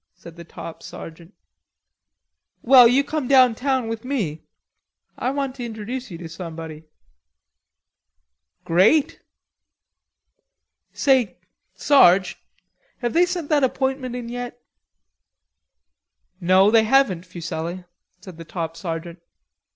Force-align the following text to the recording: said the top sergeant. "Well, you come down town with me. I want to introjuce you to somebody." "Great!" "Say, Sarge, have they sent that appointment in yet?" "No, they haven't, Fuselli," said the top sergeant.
said 0.15 0.35
the 0.35 0.43
top 0.43 0.81
sergeant. 0.81 1.31
"Well, 2.63 2.87
you 2.87 3.03
come 3.03 3.27
down 3.27 3.53
town 3.53 3.87
with 3.87 4.03
me. 4.03 4.41
I 5.15 5.29
want 5.29 5.53
to 5.57 5.63
introjuce 5.69 6.09
you 6.09 6.17
to 6.17 6.27
somebody." 6.27 6.85
"Great!" 8.65 9.21
"Say, 10.91 11.37
Sarge, 11.75 12.43
have 12.97 13.13
they 13.13 13.27
sent 13.27 13.49
that 13.49 13.63
appointment 13.63 14.15
in 14.15 14.27
yet?" 14.27 14.59
"No, 16.39 16.71
they 16.71 16.85
haven't, 16.85 17.23
Fuselli," 17.23 17.85
said 18.21 18.37
the 18.37 18.43
top 18.43 18.75
sergeant. 18.75 19.21